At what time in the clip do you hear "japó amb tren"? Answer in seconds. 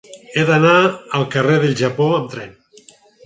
1.83-2.57